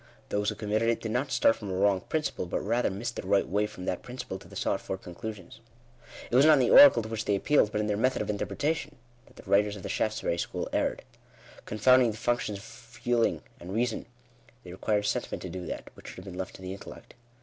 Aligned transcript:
Those 0.29 0.49
who 0.49 0.55
committed 0.55 0.89
it 0.89 0.99
did 0.99 1.11
not 1.11 1.31
start 1.31 1.55
from 1.57 1.69
a 1.69 1.75
wrong 1.75 2.01
principle, 2.01 2.47
but 2.47 2.61
rather 2.61 2.89
missed 2.89 3.17
the 3.17 3.21
right 3.21 3.47
way 3.47 3.67
from 3.67 3.85
that 3.85 4.01
principle 4.01 4.39
to 4.39 4.47
the 4.47 4.55
sought 4.55 4.81
for 4.81 4.97
conclusions. 4.97 5.59
It 6.31 6.35
was 6.35 6.43
not 6.43 6.53
in 6.53 6.59
the 6.61 6.71
oracle 6.71 7.03
to 7.03 7.07
which 7.09 7.25
they 7.25 7.35
appealed, 7.35 7.71
but 7.71 7.79
in 7.81 7.85
their 7.85 7.95
method 7.97 8.19
of 8.23 8.29
interpretation, 8.31 8.95
that 9.27 9.35
the 9.35 9.43
writers 9.47 9.75
of 9.75 9.83
the 9.83 9.89
Shaftesbury 9.89 10.39
school 10.39 10.67
erred. 10.73 11.03
Confound 11.65 12.01
Digitized 12.01 12.01
by 12.01 12.01
VjOOQIC 12.01 12.01
INTRODUCTION. 12.01 12.01
V 12.01 12.01
^ 12.01 12.01
2tf. 12.01 12.01
ing 12.07 12.11
the 12.11 12.17
functions 12.17 12.57
of 12.57 12.63
feeling 12.63 13.41
and 13.59 13.73
reason, 13.75 14.05
they 14.63 14.71
required 14.71 15.03
a 15.03 15.07
senti 15.07 15.27
ment 15.29 15.41
to 15.43 15.49
do 15.49 15.67
that, 15.67 15.91
which 15.93 16.07
should 16.07 16.15
have 16.17 16.25
been 16.25 16.33
left 16.39 16.55
to 16.55 16.63
the 16.63 16.73
intellect. 16.73 17.13